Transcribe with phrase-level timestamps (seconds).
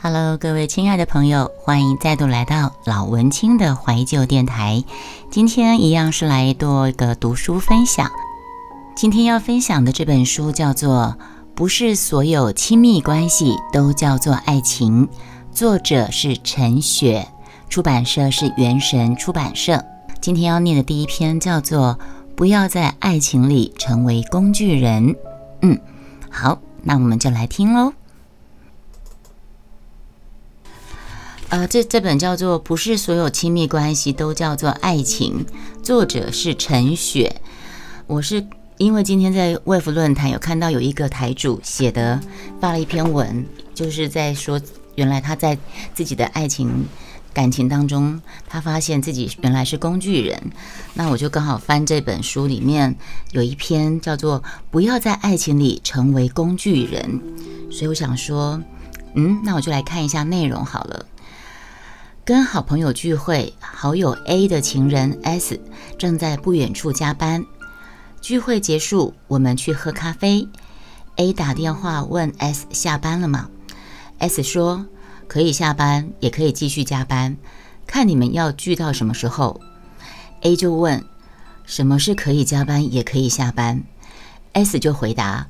[0.00, 4.84] Hello，各位亲爱的朋友，欢迎再度来到老文青的怀旧电台。
[5.28, 8.08] 今天一样是来做一个读书分享。
[8.94, 11.16] 今天要分享的这本书叫做
[11.56, 15.06] 《不是所有亲密关系都叫做爱情》，
[15.50, 17.26] 作者是陈雪，
[17.68, 19.84] 出版社是元神出版社。
[20.20, 21.98] 今天要念的第一篇叫做
[22.36, 25.08] 《不要在爱情里成为工具人》。
[25.62, 25.76] 嗯，
[26.30, 27.92] 好，那我们就来听喽。
[31.50, 35.46] 呃，这这本叫做《不是所有亲密关系都叫做爱情》，
[35.82, 37.40] 作者是陈雪。
[38.06, 42.20] 我是因为今天在卫福论坛有看到有一个台主写的
[42.60, 44.60] 发了一篇文，就是在说
[44.96, 45.56] 原来他在
[45.94, 46.86] 自己的爱情
[47.32, 50.38] 感情当中，他发现自己原来是工具人。
[50.92, 52.94] 那我就刚好翻这本书里面
[53.32, 57.22] 有一篇叫做《不要在爱情里成为工具人》，
[57.72, 58.60] 所以我想说，
[59.14, 61.06] 嗯，那我就来看一下内容好了。
[62.28, 65.58] 跟好朋友聚会，好友 A 的情人 S
[65.96, 67.42] 正在不远处加班。
[68.20, 70.46] 聚会结束，我们去喝咖啡。
[71.16, 73.48] A 打电话问 S 下班了吗
[74.18, 74.84] ？S 说
[75.26, 77.38] 可以下班，也可以继续加班，
[77.86, 79.62] 看你们要聚到什么时候。
[80.42, 81.02] A 就问
[81.64, 83.82] 什么是可以加班也可以下班
[84.52, 85.48] ？S 就回答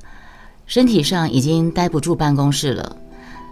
[0.65, 2.95] 身体上已经待不住办公室了。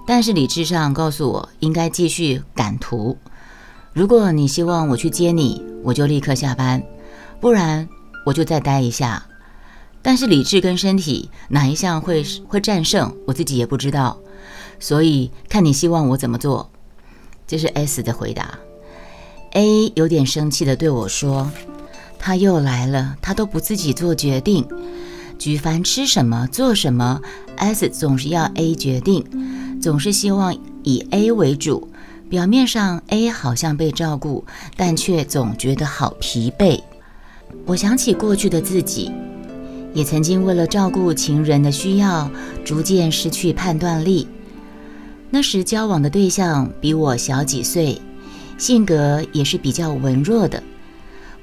[0.07, 3.17] 但是理智上告诉我应该继续赶图。
[3.91, 6.79] 如果你希望我去接你，我就立刻下班；
[7.41, 7.89] 不然
[8.25, 9.25] 我就再待一下。
[10.01, 14.17] 但是理智跟身体哪一项会会战胜，我自己也不知道。
[14.79, 16.71] 所以看你希望我怎么做。
[17.45, 18.57] 这是 S 的回答。
[19.51, 21.51] A 有点生气的对我说
[22.17, 24.65] ：“他又来了，他都不自己做决定。
[25.37, 27.19] 举凡吃什么、做什么
[27.57, 29.25] ，S 总是要 A 决定。”
[29.81, 31.87] 总是希望以 A 为主，
[32.29, 36.81] 表面上 A 好像被照顾，但却总觉得好疲惫。
[37.65, 39.11] 我想起过去的自己，
[39.93, 42.29] 也曾经为了照顾情人的需要，
[42.65, 44.27] 逐渐失去判断力。
[45.29, 48.01] 那时交往的对象比我小几岁，
[48.57, 50.61] 性格也是比较文弱的。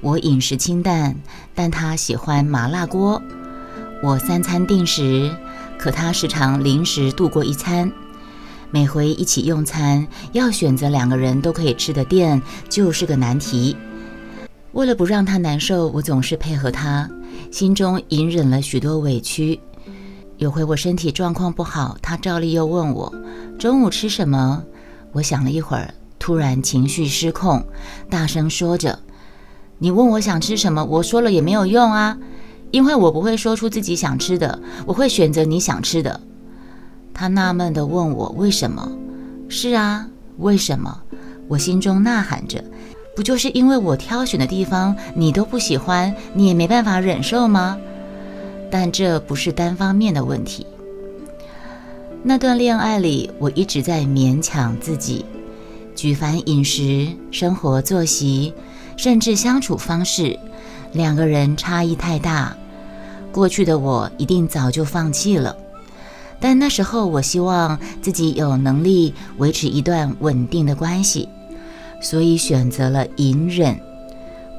[0.01, 1.15] 我饮食清淡，
[1.55, 3.21] 但他喜欢麻辣锅。
[4.03, 5.31] 我三餐定时，
[5.77, 7.91] 可他时常临时度过一餐。
[8.75, 13.73] 每回一起用餐，要选择两个人都可以吃的店，就是个难题。
[14.73, 17.09] 为了不让他难受，我总是配合他，
[17.53, 19.57] 心中隐忍了许多委屈。
[20.35, 23.15] 有回我身体状况不好，他照例又问我
[23.57, 24.61] 中午吃什么。
[25.13, 27.65] 我想了一会儿，突然情绪失控，
[28.09, 28.99] 大声说着
[29.79, 32.17] ：“你问我想吃什么，我说了也没有用啊，
[32.71, 36.19] 因为我不会说出自己想吃的，我会选择你想吃的。”
[37.15, 38.91] 他纳闷地问我：“为什么
[39.47, 40.07] ？”“是啊，
[40.39, 41.01] 为什么？”
[41.47, 42.61] 我心中呐喊着
[43.15, 47.79] ：“不就是因为我挑选的地方你都不喜欢，你也没办法忍受吗？”
[48.69, 50.67] 但这不是单方面的问题。
[52.21, 55.23] 那段恋爱里，我一直在勉强自己，
[55.95, 58.53] 举凡饮食、生活作息，
[58.97, 60.37] 甚至相处方式，
[60.91, 62.57] 两个人差异太大。
[63.31, 65.55] 过去的我一定早就放弃了。
[66.39, 71.27] 但那时候，我希望自己有能力维持一段稳定的关系，
[72.01, 73.79] 所以选择了隐忍、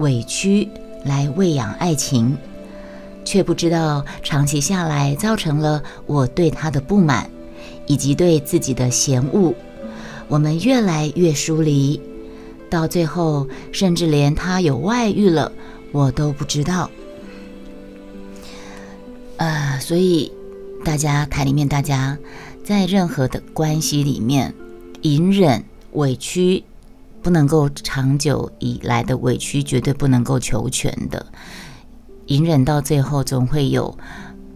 [0.00, 0.68] 委屈
[1.04, 2.36] 来喂养爱情，
[3.24, 7.30] 却不知道长期下来造成了我对他的不满，
[7.86, 9.54] 以及对自己的嫌恶。
[10.26, 12.00] 我们越来越疏离，
[12.68, 15.52] 到最后，甚至连他有外遇了，
[15.92, 16.90] 我都不知道。
[19.36, 20.32] 啊，所以。
[20.86, 22.16] 大家台里面，大家
[22.62, 24.54] 在任何的关系里面，
[25.02, 25.64] 隐忍
[25.94, 26.62] 委屈
[27.20, 31.26] 不能够长久以来的委屈，绝对不能够求全的。
[32.26, 33.98] 隐忍到最后，总会有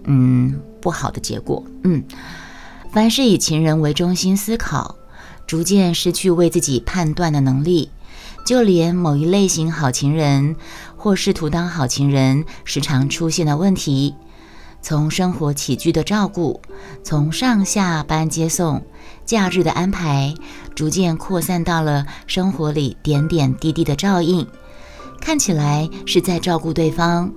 [0.04, 1.64] 嗯不好的结果。
[1.82, 2.04] 嗯，
[2.92, 4.94] 凡是以情人为中心思考，
[5.48, 7.90] 逐渐失去为自己判断的能力，
[8.46, 10.54] 就连某一类型好情人
[10.96, 14.14] 或试图当好情人时常出现的问题。
[14.82, 16.60] 从生活起居的照顾，
[17.04, 18.82] 从上下班接送、
[19.24, 20.34] 假日的安排，
[20.74, 24.46] 逐渐扩散到了生活里点点滴滴的照应。
[25.20, 27.30] 看起来是在照顾对方，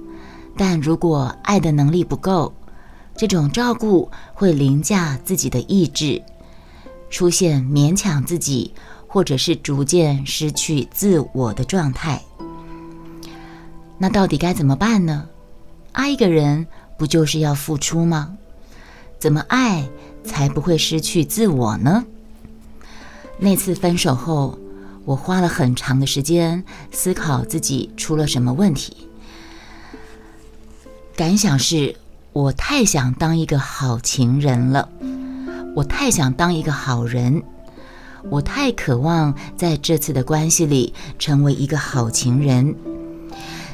[0.56, 2.54] 但如果爱的能力不够，
[3.16, 6.24] 这种照顾会凌驾自己的意志，
[7.10, 8.74] 出现勉强自己，
[9.06, 12.22] 或者是逐渐失去自我的状态。
[13.98, 15.28] 那到底该怎么办呢？
[15.92, 16.66] 爱一个人。
[17.04, 18.38] 不就是要付出吗？
[19.20, 19.90] 怎么爱
[20.24, 22.06] 才不会失去自我呢？
[23.40, 24.58] 那次分手后，
[25.04, 26.64] 我花了很长的时间
[26.94, 29.10] 思考自己出了什么问题。
[31.18, 31.98] 感想是
[32.32, 34.88] 我太想当一个好情人了，
[35.76, 37.44] 我太想当一个好人，
[38.30, 42.74] 我太渴望在这次的关系里成为一个好情人。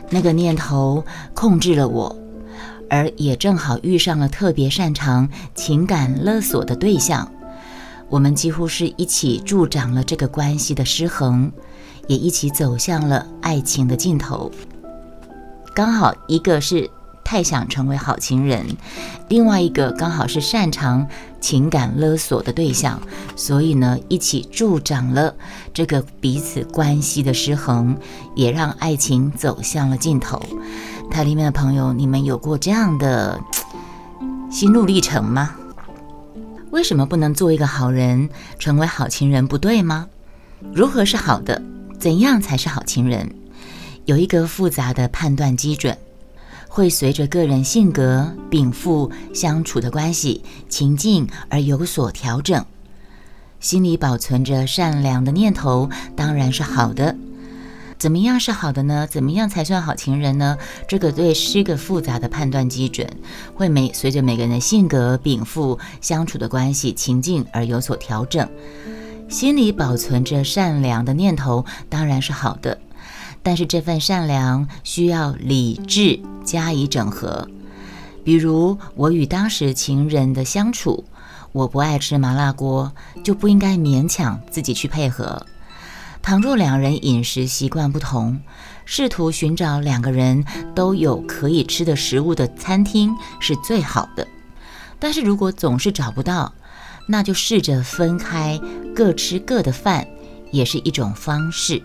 [0.10, 1.06] 那个念头
[1.36, 2.18] 控制了我，
[2.90, 7.32] 而也正好遇上了特别擅长情感勒索的对象。
[8.10, 11.52] 我们几乎是一起助长了这个关系的失衡，
[12.08, 14.52] 也一起走向了爱情的尽头。
[15.74, 16.90] 刚好一个是。
[17.22, 18.66] 太想成为好情人，
[19.28, 21.08] 另外一个刚好是擅长
[21.40, 23.00] 情感勒索的对象，
[23.36, 25.36] 所以呢，一起助长了
[25.72, 27.96] 这个彼此关系的失衡，
[28.36, 30.42] 也让爱情走向了尽头。
[31.10, 33.40] 它里面的朋友，你们有过这样的
[34.50, 35.56] 心路历程吗？
[36.72, 40.08] 为什么不能做一个好人，成为好情人，不对吗？
[40.74, 41.62] 如何是好的？
[42.00, 43.34] 怎样才是好情人？
[44.06, 45.98] 有一个复杂的判断基准。
[46.72, 52.64] 会随着个人性格、禀赋、相处的关系、情境而有所调整。
[53.60, 57.16] 心里保存着善良的念头，当然是好的。
[58.00, 59.06] 怎么样是好的呢？
[59.12, 60.58] 怎么样才算好情人呢？
[60.88, 63.06] 这个对是一个复杂的判断基准，
[63.54, 68.50] 会每随着每个人的性格、禀赋、相处的关系、情境而有所调整。
[69.28, 72.80] 心里保存着善良的念头，当然是好的。
[73.44, 77.50] 但是这份善良需要理智加以整合，
[78.24, 81.04] 比如我与当时情人的相处，
[81.52, 82.94] 我不爱吃麻辣锅，
[83.26, 85.46] 就不应该勉强自己去配合。
[86.22, 88.40] 倘若两人饮食习惯不同，
[88.86, 90.46] 试图寻找两个人
[90.76, 94.28] 都有可以吃的食物的餐厅是最好的。
[95.00, 96.54] 但是如果总是找不到，
[97.08, 98.60] 那就试着分开，
[98.96, 100.08] 各吃各的饭，
[100.52, 101.82] 也是一种方式。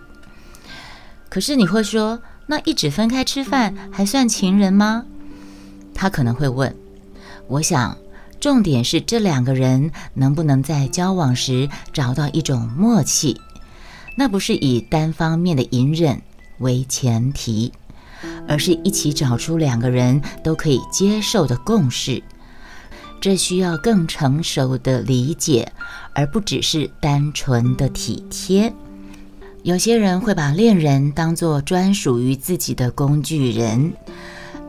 [1.30, 5.06] 可是你会说，那一直分开吃饭还算情人吗？
[5.94, 6.76] 他可能会问。
[7.46, 7.96] 我想，
[8.38, 13.40] 重点是这两个人能不能在交往时找到一种默契，
[14.16, 16.20] 那不是以单方面的隐忍
[16.58, 17.72] 为前提，
[18.46, 22.22] 而是一起找出两个人都可以接受的共识。
[23.20, 25.72] 这需要更成熟的理解，
[26.14, 28.72] 而不只是单纯的体贴。
[29.62, 33.94] 有些人会把恋人当作专属于自己的工具人，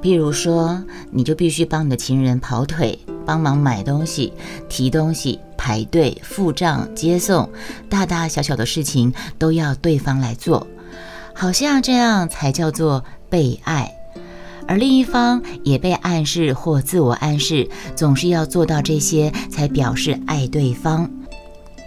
[0.01, 0.81] 譬如说，
[1.11, 4.31] 你就必须帮你的情人跑腿，帮忙买东西、
[4.69, 7.49] 提东西、排队、付账、接送，
[7.89, 10.67] 大大小小的事情都要对方来做，
[11.33, 13.91] 好像这样才叫做被爱。
[14.67, 21.09] 而另一方也被暗示或自我暗示，总是要做到这些才表示爱对方。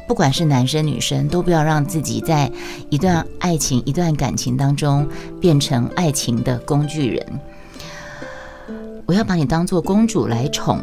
[0.06, 2.50] 不管是男生女生，都不要让自己在
[2.88, 5.06] 一段爱情、一段感情当中
[5.40, 7.26] 变成爱情的工具人。
[9.04, 10.80] 我要把你当做公主来宠，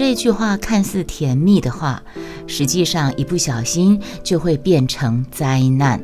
[0.00, 2.02] 这句话看似甜蜜的话，
[2.46, 6.00] 实际上一不小心就会变成灾难。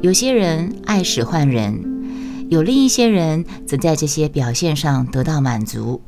[0.00, 6.00] 有些人爱使唤人，有另一些人则在这些表现上得到满足，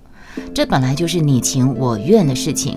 [0.53, 2.77] 这本来就是你情我愿的事情。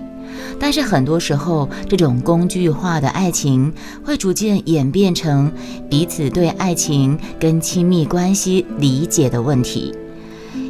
[0.60, 3.72] 但是很多时候，这种工具化的爱情
[4.04, 5.52] 会逐渐演变成
[5.90, 9.92] 彼此对爱情跟亲密关系理解的问题。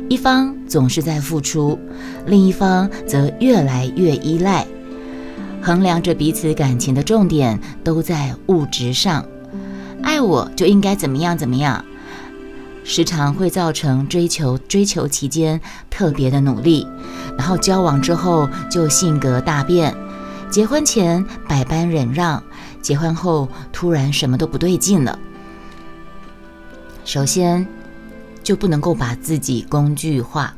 [0.08, 1.78] 一方总是在付出，
[2.26, 4.66] 另一方则越来越依赖。
[5.60, 9.24] 衡量着彼此感情的重点都在物质上，
[10.02, 11.84] 爱我就应该怎么样怎么样。
[12.84, 15.60] 时常会造成追求追求期间
[15.90, 16.86] 特别的努力，
[17.36, 19.94] 然后交往之后就性格大变，
[20.48, 22.42] 结婚前百般忍让，
[22.80, 25.18] 结婚后突然什么都不对劲了。
[27.04, 27.66] 首先
[28.48, 30.54] 就不能够把自己工具化，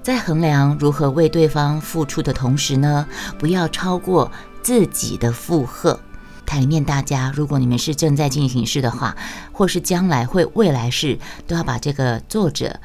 [0.00, 3.04] 在衡量如何为对方付出的同时呢，
[3.36, 4.30] 不要超过
[4.62, 5.98] 自己的负荷。
[6.46, 9.16] 台里面大家，如果你们是正在进行式的话，
[9.50, 12.78] 或是将来会未来式，都要把这个作者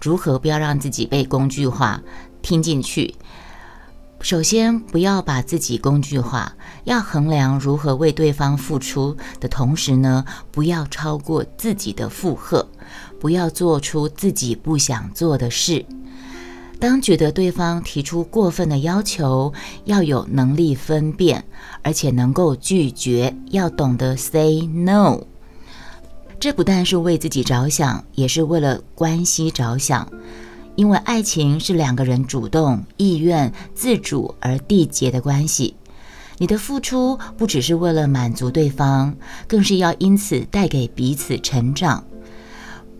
[0.00, 2.00] 如何不要让自己被工具化
[2.42, 3.16] 听进去。
[4.24, 6.50] 首先，不要把自己工具化，
[6.84, 12.66] 要衡量如何为对方付出的同时呢，不要超过自己的负荷，
[13.20, 15.84] 不要做出自己不想做的事。
[16.80, 19.52] 当觉得对方提出过分的要求，
[19.84, 21.44] 要有能力分辨，
[21.82, 25.20] 而且能够拒绝，要懂得 say no。
[26.40, 30.08] 这不但是为自己着想，也是为了关系着想。
[30.76, 35.76] 因为爱情是两个人主动、意愿、自主而缔结的关系，
[36.38, 39.14] 你的付出不只是为了满足对方，
[39.46, 42.02] 更是要因此带给彼此成长。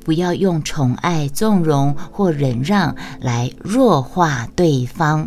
[0.04, 5.26] 不要用宠爱、纵容或忍让来弱化对方。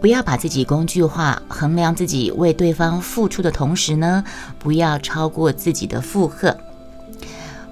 [0.00, 4.22] 不要把自己工具化，衡量自己为对方付出的同时呢，
[4.58, 6.56] 不要超过自己的负荷。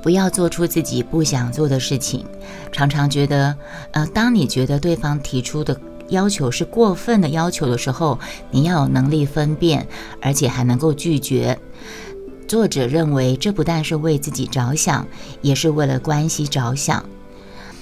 [0.07, 2.25] 不要做出自己不想做的事情。
[2.71, 3.57] 常常觉得，
[3.91, 8.17] 呃，当你觉得对方提出的要求是过分的要求的时候，
[8.53, 9.89] 你要有能力分辨，
[10.23, 11.59] 而且还能够拒绝。
[12.47, 15.05] 作者认为，这不但是为自己着想，
[15.43, 17.05] 也是为了关系着想。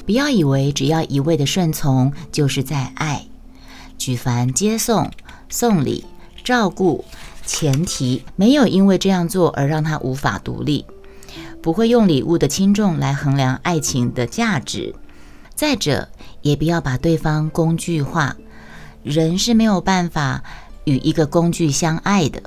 [0.07, 3.27] 不要以为只要一味的顺从就是在爱。
[3.99, 5.11] 举凡接送、
[5.51, 6.07] 送礼、
[6.43, 7.05] 照顾，
[7.45, 10.87] 前提没有因为这样做而让他无法独立。
[11.65, 14.95] 不会用礼物的轻重来衡量爱情的价值。
[15.55, 16.11] 再者，
[16.43, 18.37] 也不要把对方工具化。
[19.03, 20.45] 人是没有办法
[20.85, 22.43] 与一个工具相爱的。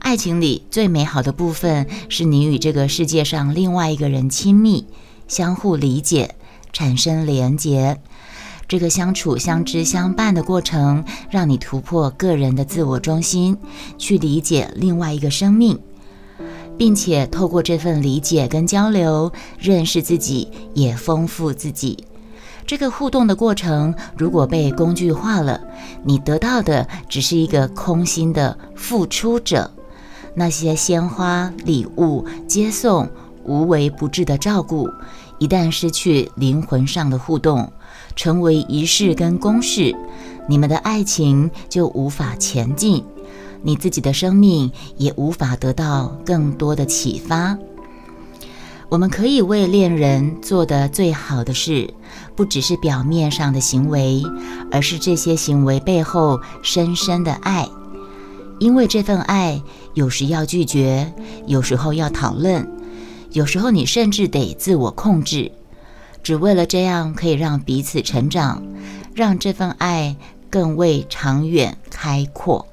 [0.00, 4.88] 爱情里最美好的部分是你与这个世界上另外一个人亲密、
[5.28, 6.34] 相互理解、
[6.72, 8.00] 产生连结。
[8.66, 13.56] 这个相处、相知、相伴的过程，让你突破个人的自我中心，
[13.98, 15.78] 去理解另外一个生命。
[16.82, 22.02] 并且透过这份理解跟交流，认识自己，也丰富自己。
[22.66, 25.60] 这个互动的过程，如果被工具化了，
[26.02, 29.70] 你得到的只是一个空心的付出者。
[30.34, 33.08] 那些鲜花、礼物、接送、
[33.44, 34.90] 无微不至的照顾，
[35.38, 37.72] 一旦失去灵魂上的互动，
[38.16, 39.94] 成为仪式跟公式，
[40.48, 43.04] 你们的爱情就无法前进。
[43.62, 47.56] 你自己的生命也无法得到更多的启发。
[48.88, 51.94] 我们可以为恋人做的最好的事，
[52.36, 54.22] 不只是表面上的行为，
[54.70, 57.66] 而是这些行为背后深深的爱。
[58.58, 59.62] 因为这份爱，
[59.94, 61.10] 有时要拒绝，
[61.46, 62.70] 有时候要讨论，
[63.30, 65.50] 有时候你甚至得自我控制，
[66.22, 68.62] 只为了这样可以让彼此成长，
[69.14, 70.14] 让这份爱
[70.50, 72.66] 更为长远开阔。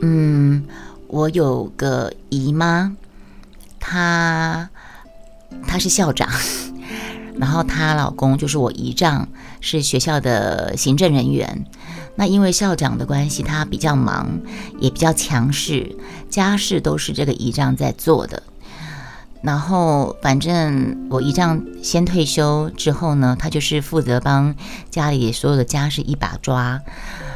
[0.00, 0.64] 嗯，
[1.08, 2.96] 我有个姨妈，
[3.78, 4.68] 她
[5.66, 6.28] 她是校长，
[7.38, 9.28] 然后她老公就是我姨丈，
[9.60, 11.64] 是学校的行政人员。
[12.14, 14.28] 那因为校长的关系，他比较忙，
[14.78, 15.96] 也比较强势，
[16.28, 18.42] 家事都是这个姨丈在做的。
[19.40, 24.54] 然后反正我姨丈先退休之后呢，他就是负责帮
[24.90, 26.80] 家里所有的家事一把抓。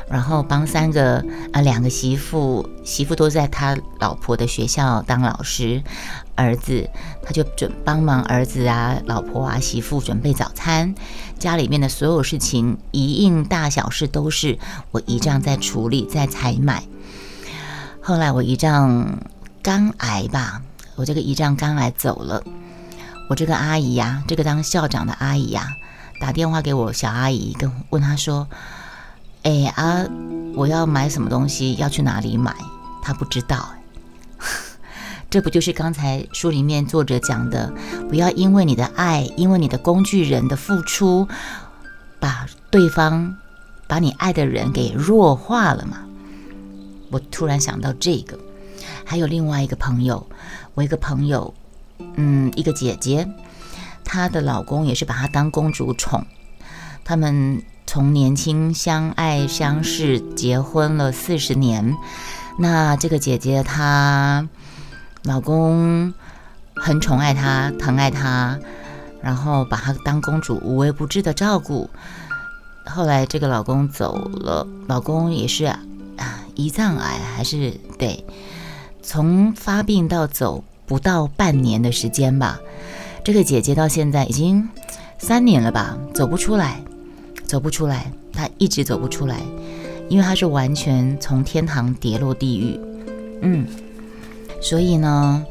[0.08, 5.82] 然后帮三个啊两个媳妇，媳妇都在他老婆的学校当老师，
[6.36, 6.88] 儿子
[7.24, 10.94] 他就准帮忙儿子啊老婆啊媳妇准备早餐，
[11.40, 14.58] 家里面的所有事情一应大小事都是
[14.92, 16.84] 我姨丈在处理在采买。
[18.00, 19.18] 后来我姨丈
[19.60, 20.62] 肝癌吧，
[20.94, 22.44] 我这个姨丈肝癌走了，
[23.28, 25.66] 我这个阿姨呀，这个当校长的阿姨呀，
[26.20, 28.46] 打电话给我小阿姨，跟问她说。
[29.46, 30.04] 哎啊！
[30.56, 31.76] 我要买什么东西？
[31.76, 32.52] 要去哪里买？
[33.00, 33.74] 他不知道。
[35.30, 37.72] 这不就是刚才书里面作者讲的？
[38.08, 41.28] 不要因为你的爱，因为你的工具人的付出，
[42.18, 43.36] 把对方、
[43.86, 45.98] 把你爱的人给弱化了嘛？
[47.12, 48.36] 我突然想到这个。
[49.04, 50.26] 还有另外一个朋友，
[50.74, 51.54] 我一个朋友，
[52.16, 53.28] 嗯，一个姐姐，
[54.02, 56.26] 她的老公也是把她当公主宠，
[57.04, 57.62] 他们。
[57.96, 61.96] 从年轻相爱相识，结婚了四十年。
[62.58, 64.46] 那这个姐姐她
[65.22, 66.12] 老公
[66.74, 68.58] 很宠爱她，疼爱她，
[69.22, 71.88] 然后把她当公主，无微不至的照顾。
[72.84, 75.78] 后来这个老公走了，老公也是啊，
[76.54, 78.26] 胰脏癌还是对，
[79.02, 82.60] 从发病到走不到半年的时间吧。
[83.24, 84.68] 这个姐姐到现在已经
[85.16, 86.82] 三年了吧，走不出来。
[87.46, 89.40] 走不出来，他一直走不出来，
[90.08, 92.78] 因为他是完全从天堂跌落地狱。
[93.42, 93.66] 嗯，
[94.60, 95.44] 所以呢，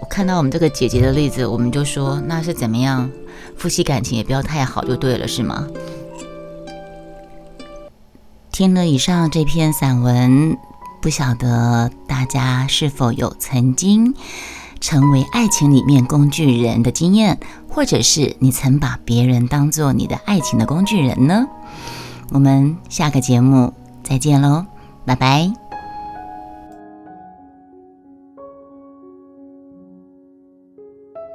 [0.00, 3.10] 我看到我们这个姐姐的例子，我们就说那是怎么样，
[3.56, 5.66] 夫妻感情也不要太好就对了，是吗？
[8.50, 10.56] 听了以上这篇散文，
[11.00, 14.14] 不晓得大家是否有曾经
[14.82, 17.38] 成为爱情里面工具人的经验？
[17.68, 21.46] 或者是你曾把别人当做你的爱情的工具人呢？
[22.30, 23.72] 我们下个节目
[24.02, 24.66] 再见喽，
[25.06, 25.61] 拜拜。